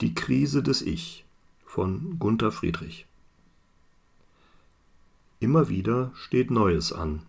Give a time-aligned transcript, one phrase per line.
[0.00, 1.26] Die Krise des Ich
[1.66, 3.04] von Gunther Friedrich.
[5.40, 7.20] Immer wieder steht Neues an.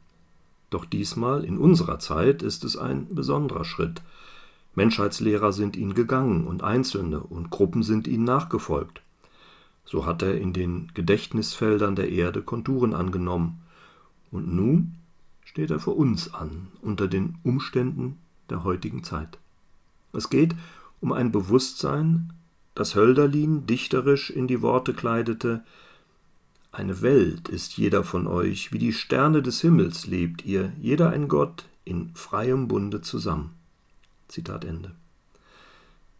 [0.69, 4.01] Doch diesmal in unserer Zeit ist es ein besonderer Schritt.
[4.73, 9.01] Menschheitslehrer sind ihn gegangen und Einzelne und Gruppen sind ihnen nachgefolgt.
[9.83, 13.61] So hat er in den Gedächtnisfeldern der Erde Konturen angenommen.
[14.31, 14.95] Und nun
[15.43, 18.17] steht er vor uns an, unter den Umständen
[18.49, 19.39] der heutigen Zeit.
[20.13, 20.55] Es geht
[21.01, 22.31] um ein Bewusstsein,
[22.75, 25.63] das Hölderlin dichterisch in die Worte kleidete
[26.71, 31.27] Eine Welt ist jeder von euch, wie die Sterne des Himmels lebt ihr, jeder ein
[31.27, 33.53] Gott, in freiem Bunde zusammen.
[34.29, 34.91] Zitat Ende.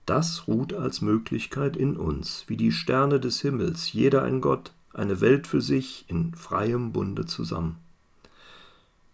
[0.05, 5.21] Das ruht als Möglichkeit in uns, wie die Sterne des Himmels, jeder ein Gott, eine
[5.21, 7.77] Welt für sich, in freiem Bunde zusammen.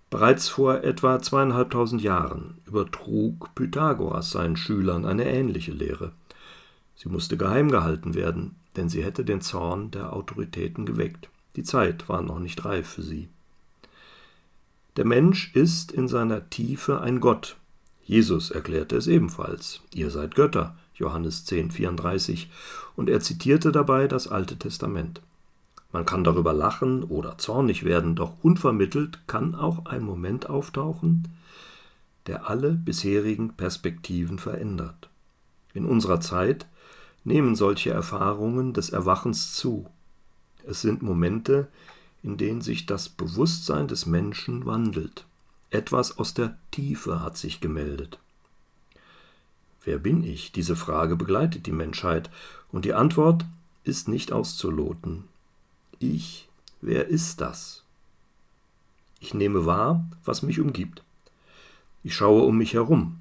[0.10, 6.14] Bereits vor etwa zweieinhalbtausend Jahren übertrug Pythagoras seinen Schülern eine ähnliche Lehre.
[6.98, 11.30] Sie musste geheim gehalten werden, denn sie hätte den Zorn der Autoritäten geweckt.
[11.56, 13.30] Die Zeit war noch nicht reif für sie.
[14.98, 17.56] Der Mensch ist in seiner Tiefe ein Gott.
[18.04, 19.82] Jesus erklärte es ebenfalls.
[19.94, 22.50] Ihr seid Götter, Johannes 10, 34,
[22.96, 25.22] und er zitierte dabei das Alte Testament.
[25.92, 31.28] Man kann darüber lachen oder zornig werden, doch unvermittelt kann auch ein Moment auftauchen,
[32.26, 35.10] der alle bisherigen Perspektiven verändert.
[35.74, 36.66] In unserer Zeit
[37.28, 39.86] nehmen solche Erfahrungen des Erwachens zu.
[40.66, 41.68] Es sind Momente,
[42.24, 45.26] in denen sich das Bewusstsein des Menschen wandelt.
[45.70, 48.18] Etwas aus der Tiefe hat sich gemeldet.
[49.84, 50.54] Wer bin ich?
[50.54, 52.30] Diese Frage begleitet die Menschheit,
[52.72, 53.44] und die Antwort
[53.84, 55.26] ist nicht auszuloten.
[56.00, 56.48] Ich,
[56.80, 57.84] wer ist das?
[59.20, 61.04] Ich nehme wahr, was mich umgibt.
[62.04, 63.20] Ich schaue um mich herum,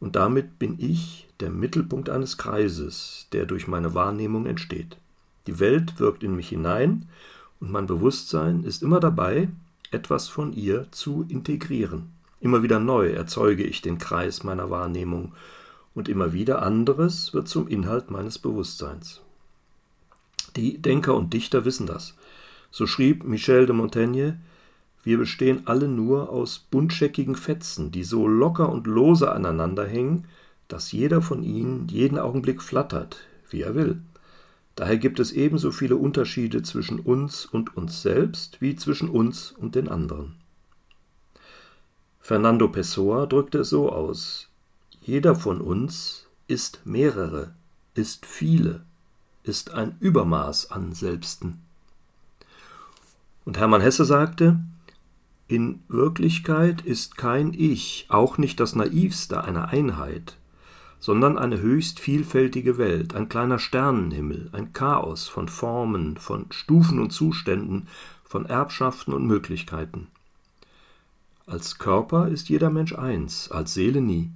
[0.00, 4.96] und damit bin ich der Mittelpunkt eines Kreises, der durch meine Wahrnehmung entsteht.
[5.46, 7.08] Die Welt wirkt in mich hinein,
[7.60, 9.48] und mein Bewusstsein ist immer dabei,
[9.90, 12.10] etwas von ihr zu integrieren.
[12.40, 15.32] Immer wieder neu erzeuge ich den Kreis meiner Wahrnehmung,
[15.94, 19.20] und immer wieder anderes wird zum Inhalt meines Bewusstseins.
[20.56, 22.14] Die Denker und Dichter wissen das.
[22.70, 24.40] So schrieb Michel de Montaigne,
[25.02, 30.26] wir bestehen alle nur aus buntscheckigen Fetzen, die so locker und lose aneinander hängen,
[30.68, 33.18] dass jeder von ihnen jeden Augenblick flattert,
[33.48, 34.00] wie er will.
[34.76, 39.74] Daher gibt es ebenso viele Unterschiede zwischen uns und uns selbst wie zwischen uns und
[39.74, 40.36] den anderen.
[42.20, 44.48] Fernando Pessoa drückte es so aus:
[45.00, 47.52] Jeder von uns ist mehrere,
[47.94, 48.82] ist viele
[49.42, 51.60] ist ein Übermaß an Selbsten.
[53.44, 54.60] Und Hermann Hesse sagte,
[55.50, 60.36] in Wirklichkeit ist kein Ich, auch nicht das naivste einer Einheit,
[61.00, 67.10] sondern eine höchst vielfältige Welt, ein kleiner Sternenhimmel, ein Chaos von Formen, von Stufen und
[67.10, 67.88] Zuständen,
[68.22, 70.06] von Erbschaften und Möglichkeiten.
[71.46, 74.30] Als Körper ist jeder Mensch eins, als Seele nie.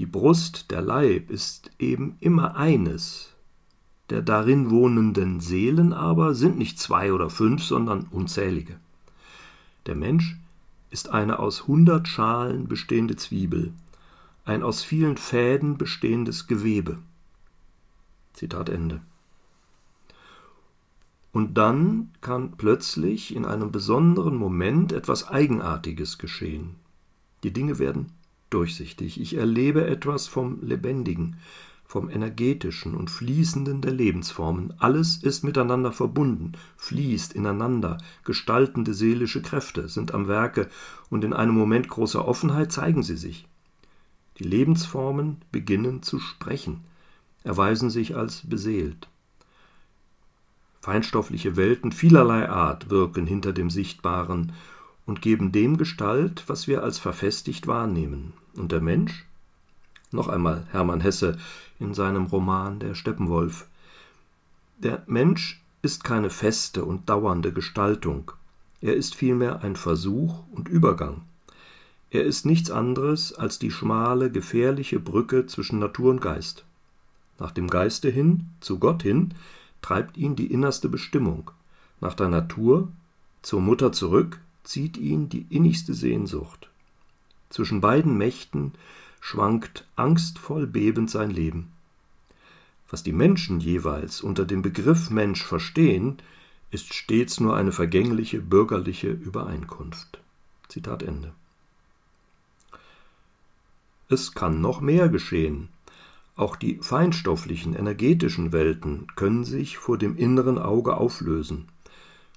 [0.00, 3.32] Die Brust, der Leib ist eben immer eines,
[4.08, 8.80] der darin wohnenden Seelen aber sind nicht zwei oder fünf, sondern unzählige.
[9.86, 10.36] Der Mensch
[10.90, 13.72] ist eine aus hundert Schalen bestehende Zwiebel,
[14.44, 16.98] ein aus vielen Fäden bestehendes Gewebe.
[18.32, 19.00] Zitat Ende.
[21.32, 26.74] Und dann kann plötzlich in einem besonderen Moment etwas Eigenartiges geschehen.
[27.44, 28.12] Die Dinge werden
[28.50, 29.20] durchsichtig.
[29.20, 31.36] Ich erlebe etwas vom Lebendigen,
[31.90, 34.72] vom Energetischen und Fließenden der Lebensformen.
[34.78, 40.68] Alles ist miteinander verbunden, fließt ineinander, gestaltende seelische Kräfte sind am Werke
[41.08, 43.48] und in einem Moment großer Offenheit zeigen sie sich.
[44.38, 46.84] Die Lebensformen beginnen zu sprechen,
[47.42, 49.08] erweisen sich als beseelt.
[50.82, 54.52] Feinstoffliche Welten vielerlei Art wirken hinter dem Sichtbaren
[55.06, 58.32] und geben dem Gestalt, was wir als verfestigt wahrnehmen.
[58.54, 59.26] Und der Mensch?
[60.12, 61.38] Noch einmal Hermann Hesse
[61.78, 63.66] in seinem Roman Der Steppenwolf.
[64.78, 68.32] Der Mensch ist keine feste und dauernde Gestaltung,
[68.82, 71.22] er ist vielmehr ein Versuch und Übergang.
[72.10, 76.64] Er ist nichts anderes als die schmale, gefährliche Brücke zwischen Natur und Geist.
[77.38, 79.34] Nach dem Geiste hin, zu Gott hin,
[79.82, 81.50] treibt ihn die innerste Bestimmung.
[82.00, 82.88] Nach der Natur,
[83.42, 86.70] zur Mutter zurück, zieht ihn die innigste Sehnsucht.
[87.50, 88.72] Zwischen beiden Mächten
[89.20, 91.72] schwankt angstvoll bebend sein Leben.
[92.88, 96.18] Was die Menschen jeweils unter dem Begriff Mensch verstehen,
[96.70, 100.20] ist stets nur eine vergängliche bürgerliche Übereinkunft.
[100.68, 101.32] Zitat Ende.
[104.08, 105.68] Es kann noch mehr geschehen.
[106.34, 111.68] Auch die feinstofflichen, energetischen Welten können sich vor dem inneren Auge auflösen,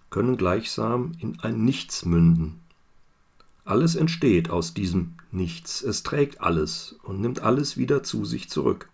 [0.09, 2.59] können gleichsam in ein Nichts münden.
[3.65, 8.89] Alles entsteht aus diesem Nichts, es trägt alles und nimmt alles wieder zu sich zurück.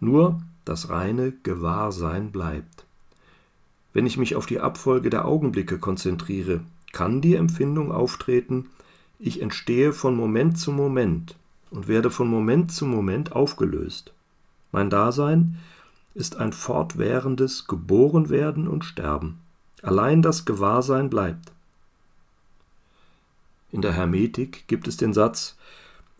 [0.00, 2.84] Nur das reine Gewahrsein bleibt.
[3.92, 6.60] Wenn ich mich auf die Abfolge der Augenblicke konzentriere,
[6.92, 8.66] kann die Empfindung auftreten,
[9.18, 11.36] ich entstehe von Moment zu Moment
[11.70, 14.12] und werde von Moment zu Moment aufgelöst.
[14.72, 15.58] Mein Dasein
[16.14, 19.38] ist ein fortwährendes Geborenwerden und Sterben.
[19.82, 21.53] Allein das Gewahrsein bleibt.
[23.74, 25.56] In der Hermetik gibt es den Satz,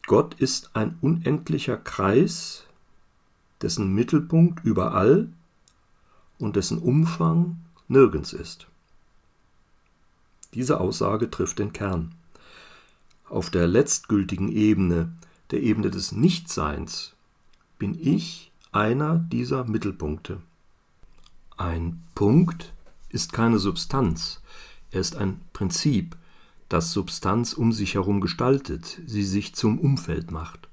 [0.08, 2.64] Gott ist ein unendlicher Kreis,
[3.62, 5.28] dessen Mittelpunkt überall
[6.40, 8.66] und dessen Umfang nirgends ist.
[10.54, 12.16] Diese Aussage trifft den Kern.
[13.28, 15.12] Auf der letztgültigen Ebene,
[15.52, 17.12] der Ebene des Nichtseins,
[17.78, 20.40] bin ich einer dieser Mittelpunkte.
[21.56, 22.72] Ein Punkt
[23.10, 24.40] ist keine Substanz,
[24.90, 26.16] er ist ein Prinzip,
[26.68, 30.68] das Substanz um sich herum gestaltet, sie sich zum Umfeld macht.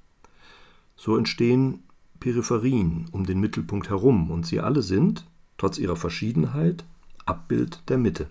[0.95, 1.83] So entstehen
[2.19, 5.25] Peripherien um den Mittelpunkt herum, und sie alle sind,
[5.57, 6.85] trotz ihrer Verschiedenheit,
[7.25, 8.29] Abbild der Mitte.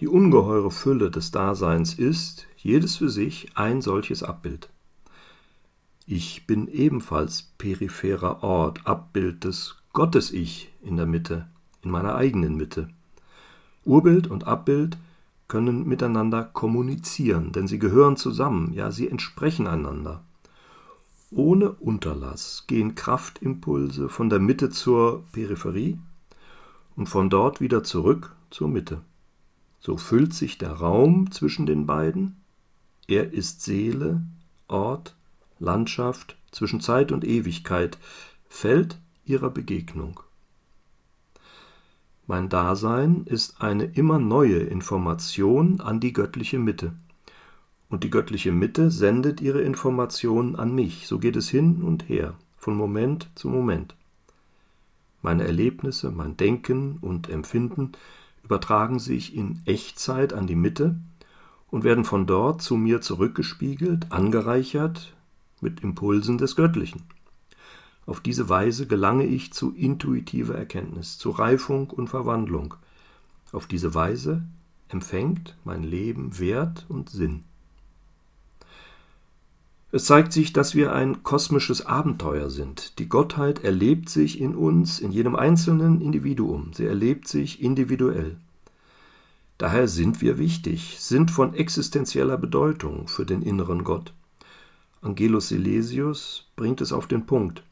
[0.00, 4.70] Die ungeheure Fülle des Daseins ist, jedes für sich, ein solches Abbild.
[6.06, 11.48] Ich bin ebenfalls peripherer Ort, Abbild des Gottes-Ich in der Mitte,
[11.82, 12.88] in meiner eigenen Mitte.
[13.84, 14.96] Urbild und Abbild
[15.50, 20.24] können miteinander kommunizieren, denn sie gehören zusammen, ja, sie entsprechen einander.
[21.32, 25.98] Ohne Unterlass gehen Kraftimpulse von der Mitte zur Peripherie
[26.94, 29.02] und von dort wieder zurück zur Mitte.
[29.80, 32.36] So füllt sich der Raum zwischen den beiden,
[33.08, 34.22] er ist Seele,
[34.68, 35.16] Ort,
[35.58, 37.98] Landschaft, zwischen Zeit und Ewigkeit,
[38.48, 40.20] Feld ihrer Begegnung.
[42.30, 46.92] Mein Dasein ist eine immer neue Information an die göttliche Mitte.
[47.88, 51.08] Und die göttliche Mitte sendet ihre Informationen an mich.
[51.08, 53.96] So geht es hin und her, von Moment zu Moment.
[55.22, 57.90] Meine Erlebnisse, mein Denken und Empfinden
[58.44, 61.00] übertragen sich in Echtzeit an die Mitte
[61.68, 65.16] und werden von dort zu mir zurückgespiegelt, angereichert
[65.60, 67.02] mit Impulsen des Göttlichen.
[68.10, 72.74] Auf diese Weise gelange ich zu intuitiver Erkenntnis, zu Reifung und Verwandlung.
[73.52, 74.42] Auf diese Weise
[74.88, 77.44] empfängt mein Leben Wert und Sinn.
[79.92, 82.98] Es zeigt sich, dass wir ein kosmisches Abenteuer sind.
[82.98, 86.72] Die Gottheit erlebt sich in uns, in jedem einzelnen Individuum.
[86.72, 88.38] Sie erlebt sich individuell.
[89.56, 94.12] Daher sind wir wichtig, sind von existenzieller Bedeutung für den inneren Gott.
[95.00, 97.62] Angelus Silesius bringt es auf den Punkt.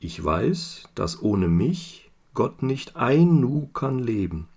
[0.00, 4.48] Ich weiß, dass ohne mich Gott nicht ein Nu kann leben.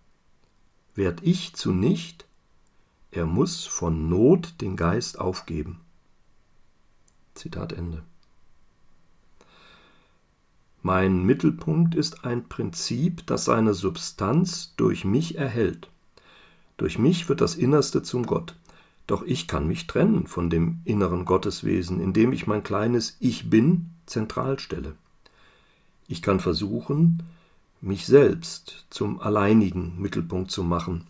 [0.93, 2.25] Werd ich zu nicht,
[3.09, 5.81] er muss von Not den Geist aufgeben.
[7.33, 8.03] Zitat Ende.
[10.83, 15.89] Mein Mittelpunkt ist ein Prinzip, das seine Substanz durch mich erhält.
[16.77, 18.55] Durch mich wird das Innerste zum Gott.
[19.07, 23.91] Doch ich kann mich trennen von dem inneren Gotteswesen, indem ich mein kleines Ich bin
[24.05, 24.95] zentral stelle.
[26.11, 27.23] Ich kann versuchen,
[27.79, 31.05] mich selbst zum alleinigen Mittelpunkt zu machen,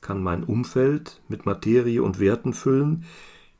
[0.00, 3.04] kann mein Umfeld mit Materie und Werten füllen,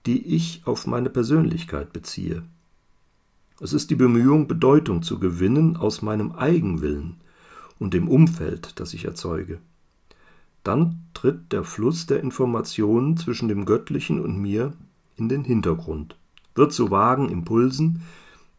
[0.04, 2.42] die ich auf meine Persönlichkeit beziehe.
[3.60, 7.18] Es ist die Bemühung, Bedeutung zu gewinnen aus meinem Eigenwillen
[7.78, 9.60] und dem Umfeld, das ich erzeuge.
[10.64, 14.72] Dann tritt der Fluss der Informationen zwischen dem Göttlichen und mir
[15.16, 16.16] in den Hintergrund,
[16.56, 18.02] wird zu vagen Impulsen,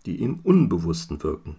[0.06, 1.58] die im Unbewussten wirken.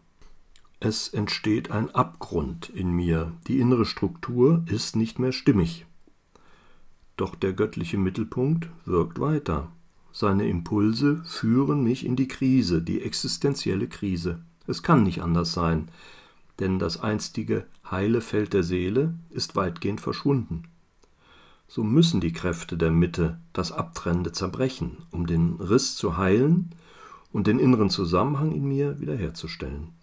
[0.84, 5.86] Es entsteht ein Abgrund in mir, die innere Struktur ist nicht mehr stimmig.
[7.16, 9.70] Doch der göttliche Mittelpunkt wirkt weiter.
[10.10, 14.40] Seine Impulse führen mich in die Krise, die existenzielle Krise.
[14.66, 15.88] Es kann nicht anders sein,
[16.58, 20.64] denn das einstige heile Feld der Seele ist weitgehend verschwunden.
[21.68, 26.74] So müssen die Kräfte der Mitte das Abtrennende zerbrechen, um den Riss zu heilen
[27.30, 30.01] und den inneren Zusammenhang in mir wiederherzustellen.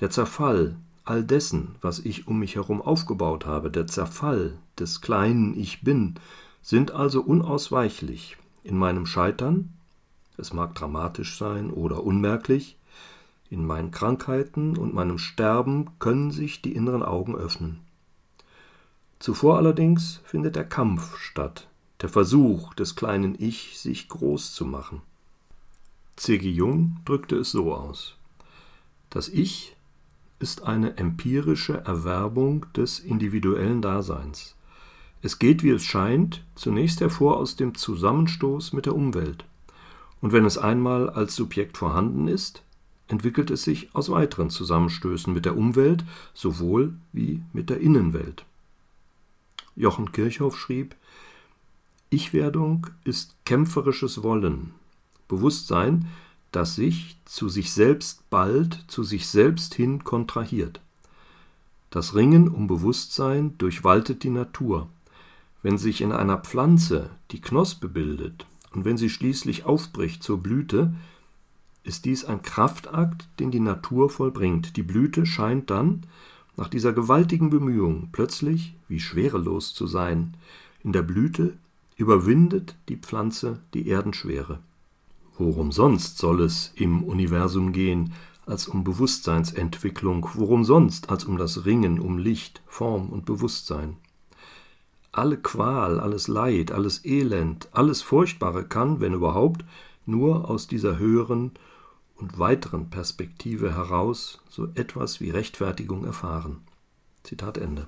[0.00, 5.58] Der Zerfall all dessen, was ich um mich herum aufgebaut habe, der Zerfall des kleinen
[5.58, 6.14] Ich bin,
[6.62, 8.36] sind also unausweichlich.
[8.64, 9.74] In meinem Scheitern,
[10.36, 12.78] es mag dramatisch sein oder unmerklich,
[13.50, 17.80] in meinen Krankheiten und meinem Sterben können sich die inneren Augen öffnen.
[19.18, 21.68] Zuvor allerdings findet der Kampf statt,
[22.00, 25.02] der Versuch des kleinen Ich, sich groß zu machen.
[26.16, 26.48] C.G.
[26.48, 28.16] Jung drückte es so aus.
[29.10, 29.76] Das Ich
[30.40, 34.56] ist eine empirische Erwerbung des individuellen Daseins.
[35.22, 39.44] Es geht, wie es scheint, zunächst hervor aus dem Zusammenstoß mit der Umwelt.
[40.20, 42.62] Und wenn es einmal als Subjekt vorhanden ist,
[43.08, 48.46] entwickelt es sich aus weiteren Zusammenstößen mit der Umwelt sowohl wie mit der Innenwelt.
[49.76, 50.94] Jochen Kirchhoff schrieb,
[52.08, 54.72] Ich-Werdung ist kämpferisches Wollen,
[55.28, 56.08] Bewusstsein,
[56.52, 60.80] das sich zu sich selbst bald, zu sich selbst hin kontrahiert.
[61.90, 64.88] Das Ringen um Bewusstsein durchwaltet die Natur.
[65.62, 70.94] Wenn sich in einer Pflanze die Knospe bildet und wenn sie schließlich aufbricht zur Blüte,
[71.82, 74.76] ist dies ein Kraftakt, den die Natur vollbringt.
[74.76, 76.06] Die Blüte scheint dann,
[76.56, 80.34] nach dieser gewaltigen Bemühung, plötzlich wie schwerelos zu sein.
[80.82, 81.54] In der Blüte
[81.96, 84.60] überwindet die Pflanze die Erdenschwere.
[85.42, 88.12] Worum sonst soll es im Universum gehen,
[88.44, 93.96] als um Bewusstseinsentwicklung, worum sonst als um das Ringen um Licht, Form und Bewusstsein?
[95.12, 99.64] Alle Qual, alles Leid, alles Elend, alles Furchtbare kann, wenn überhaupt,
[100.04, 101.52] nur aus dieser höheren
[102.16, 106.58] und weiteren Perspektive heraus so etwas wie Rechtfertigung erfahren.
[107.22, 107.86] Zitat Ende.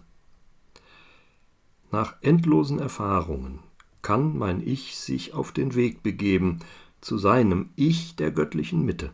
[1.90, 3.58] Nach endlosen Erfahrungen
[4.00, 6.60] kann mein Ich sich auf den Weg begeben
[7.02, 9.10] zu seinem Ich der göttlichen Mitte.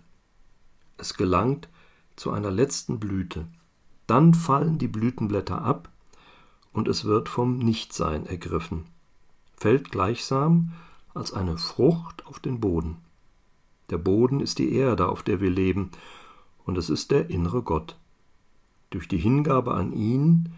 [0.98, 1.68] Es gelangt
[2.16, 3.48] zu einer letzten Blüte.
[4.06, 5.88] Dann fallen die Blütenblätter ab
[6.72, 8.84] und es wird vom Nichtsein ergriffen,
[9.56, 10.72] fällt gleichsam
[11.14, 12.98] als eine Frucht auf den Boden.
[13.90, 15.90] Der Boden ist die Erde, auf der wir leben,
[16.64, 17.96] und es ist der innere Gott.
[18.90, 20.50] Durch die Hingabe an ihn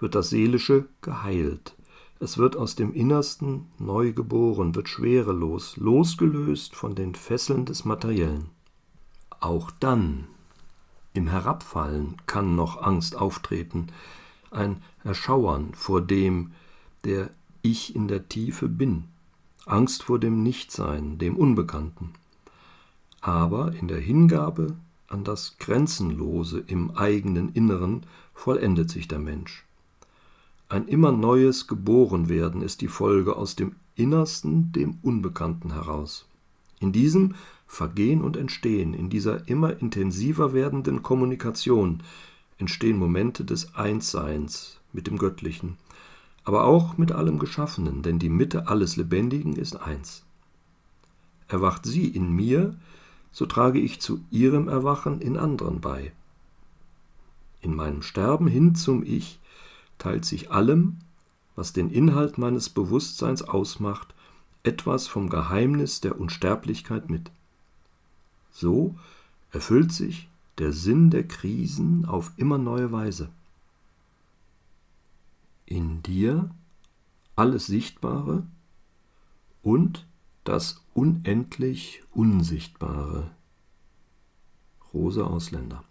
[0.00, 1.76] wird das Seelische geheilt.
[2.22, 8.50] Es wird aus dem Innersten neu geboren, wird schwerelos, losgelöst von den Fesseln des Materiellen.
[9.40, 10.28] Auch dann,
[11.14, 13.88] im Herabfallen, kann noch Angst auftreten,
[14.50, 16.52] ein Erschauern vor dem,
[17.04, 17.30] der
[17.62, 19.04] ich in der Tiefe bin,
[19.66, 22.12] Angst vor dem Nichtsein, dem Unbekannten
[23.22, 24.76] aber in der Hingabe
[25.08, 29.64] an das Grenzenlose im eigenen Inneren vollendet sich der Mensch.
[30.72, 36.24] Ein immer neues Geborenwerden ist die Folge aus dem Innersten, dem Unbekannten heraus.
[36.80, 37.34] In diesem
[37.66, 42.02] Vergehen und Entstehen, in dieser immer intensiver werdenden Kommunikation
[42.56, 45.76] entstehen Momente des Einsseins mit dem Göttlichen,
[46.42, 50.24] aber auch mit allem Geschaffenen, denn die Mitte alles Lebendigen ist eins.
[51.48, 52.74] Erwacht sie in mir,
[53.30, 56.12] so trage ich zu ihrem Erwachen in anderen bei.
[57.60, 59.38] In meinem Sterben hin zum Ich
[59.98, 60.98] teilt sich allem,
[61.54, 64.14] was den Inhalt meines Bewusstseins ausmacht,
[64.62, 67.30] etwas vom Geheimnis der Unsterblichkeit mit.
[68.52, 68.96] So
[69.50, 73.28] erfüllt sich der Sinn der Krisen auf immer neue Weise.
[75.66, 76.50] In dir
[77.34, 78.46] alles Sichtbare
[79.62, 80.06] und
[80.44, 83.30] das unendlich Unsichtbare.
[84.92, 85.84] Rose Ausländer